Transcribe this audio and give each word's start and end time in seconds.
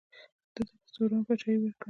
ده 0.53 0.53
ته 0.53 0.59
به 0.65 0.71
د 0.83 0.85
سوډان 0.93 1.21
پاچهي 1.27 1.55
ورکړي. 1.59 1.71